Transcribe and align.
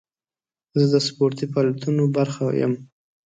زه 0.79 0.85
د 0.93 0.95
سپورتي 1.07 1.45
فعالیتونو 1.51 2.03
برخه 2.17 2.43
یم. 2.59 2.73